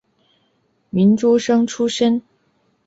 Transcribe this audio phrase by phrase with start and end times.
[0.89, 2.23] 明诸生出身。